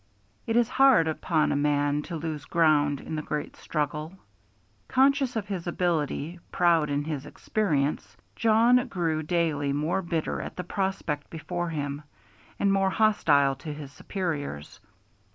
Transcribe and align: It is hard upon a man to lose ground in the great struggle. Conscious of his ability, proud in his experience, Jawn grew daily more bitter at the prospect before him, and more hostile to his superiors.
It 0.47 0.55
is 0.55 0.67
hard 0.67 1.07
upon 1.07 1.51
a 1.51 1.55
man 1.55 2.01
to 2.09 2.15
lose 2.15 2.45
ground 2.45 2.99
in 2.99 3.13
the 3.15 3.21
great 3.21 3.55
struggle. 3.55 4.13
Conscious 4.87 5.35
of 5.35 5.45
his 5.47 5.67
ability, 5.67 6.39
proud 6.51 6.89
in 6.89 7.03
his 7.03 7.23
experience, 7.27 8.17
Jawn 8.35 8.87
grew 8.87 9.21
daily 9.21 9.71
more 9.73 10.01
bitter 10.01 10.41
at 10.41 10.55
the 10.55 10.63
prospect 10.63 11.29
before 11.29 11.69
him, 11.69 12.01
and 12.57 12.73
more 12.73 12.89
hostile 12.89 13.53
to 13.57 13.71
his 13.71 13.91
superiors. 13.91 14.79